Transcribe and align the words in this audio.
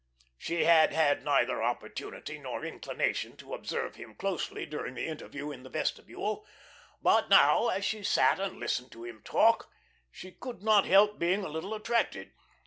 She 0.39 0.63
had 0.63 0.93
had 0.93 1.23
neither 1.23 1.61
opportunity 1.61 2.39
nor 2.39 2.65
inclination 2.65 3.37
to 3.37 3.53
observe 3.53 3.97
him 3.97 4.15
closely 4.15 4.65
during 4.65 4.95
their 4.95 5.05
interview 5.07 5.51
in 5.51 5.61
the 5.61 5.69
vestibule, 5.69 6.43
but 7.03 7.29
now, 7.29 7.67
as 7.67 7.85
she 7.85 8.01
sat 8.01 8.39
and 8.39 8.59
listened 8.59 8.91
to 8.93 9.03
him 9.05 9.21
talk, 9.21 9.69
she 10.09 10.31
could 10.31 10.63
not 10.63 10.85
help 10.87 11.19
being 11.19 11.45
a 11.45 11.49
little 11.49 11.75
attracted. 11.75 12.31